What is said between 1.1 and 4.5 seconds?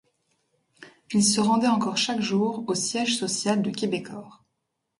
Il se rendait encore chaque jour au siège social de Quebecor.